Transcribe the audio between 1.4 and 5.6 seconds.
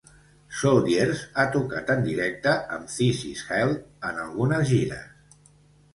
tocat en directe amb This Is Hell en algunes gires.